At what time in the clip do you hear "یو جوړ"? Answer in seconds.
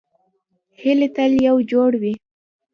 1.47-1.91